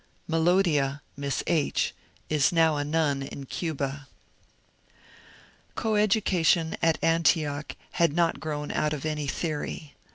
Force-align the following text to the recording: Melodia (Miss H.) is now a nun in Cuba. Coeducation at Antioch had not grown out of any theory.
Melodia 0.27 1.03
(Miss 1.15 1.43
H.) 1.45 1.93
is 2.27 2.51
now 2.51 2.75
a 2.77 2.83
nun 2.83 3.21
in 3.21 3.45
Cuba. 3.45 4.07
Coeducation 5.75 6.75
at 6.81 6.97
Antioch 7.03 7.75
had 7.91 8.11
not 8.11 8.39
grown 8.39 8.71
out 8.71 8.93
of 8.93 9.05
any 9.05 9.27
theory. 9.27 9.93